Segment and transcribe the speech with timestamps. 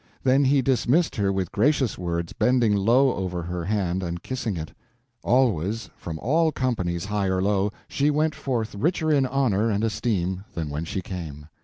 [0.23, 4.73] Then he dismissed her with gracious words, bending low over her hand and kissing it.
[5.21, 10.85] Always—from all companies, high or low—she went forth richer in honor and esteem than when
[10.85, 11.49] she came.